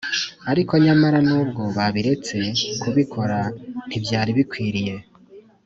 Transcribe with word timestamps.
ariko 0.51 0.73
nyamara 0.83 1.19
nubwo 1.27 1.63
babiretse 1.75 2.37
kubikora 2.81 3.39
ntibyari 3.87 4.31
bikwiriye 4.37 4.95